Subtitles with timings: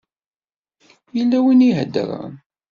[1.15, 2.33] Yella win i iheddṛen.